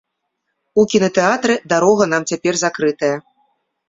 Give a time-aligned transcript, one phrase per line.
[0.83, 3.11] У кінатэатры дарога нам цяпер закрытая.